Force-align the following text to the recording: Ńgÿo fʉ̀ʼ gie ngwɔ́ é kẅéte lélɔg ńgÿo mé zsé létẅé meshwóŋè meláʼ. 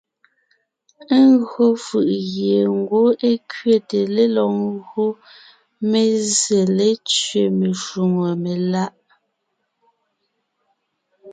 Ńgÿo 1.27 1.65
fʉ̀ʼ 1.85 2.11
gie 2.31 2.59
ngwɔ́ 2.77 3.05
é 3.29 3.31
kẅéte 3.51 3.99
lélɔg 4.15 4.51
ńgÿo 4.71 5.05
mé 5.89 6.01
zsé 6.27 6.59
létẅé 6.77 7.43
meshwóŋè 7.59 8.29
meláʼ. 8.43 8.93